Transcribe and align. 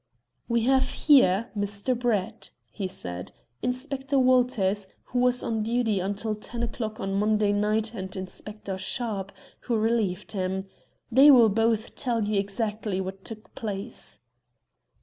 "We 0.49 0.61
have 0.61 0.89
here, 0.89 1.51
Mr. 1.55 1.95
Brett," 1.95 2.49
he 2.71 2.87
said, 2.87 3.33
"Inspector 3.61 4.17
Walters, 4.17 4.87
who 5.03 5.19
was 5.19 5.43
on 5.43 5.61
duty 5.61 5.99
until 5.99 6.33
ten 6.33 6.63
o'clock 6.63 6.99
on 6.99 7.13
Monday 7.13 7.53
night, 7.53 7.93
and 7.93 8.15
Inspector 8.15 8.75
Sharpe, 8.79 9.31
who 9.59 9.77
relieved 9.77 10.31
him. 10.31 10.67
They 11.11 11.29
will 11.29 11.49
both 11.49 11.93
tell 11.93 12.25
you 12.25 12.39
exactly 12.39 12.99
what 12.99 13.23
took 13.23 13.53
place." 13.53 14.17